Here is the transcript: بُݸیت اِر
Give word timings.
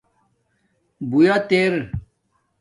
بُݸیت 1.09 1.49
اِر 1.59 1.73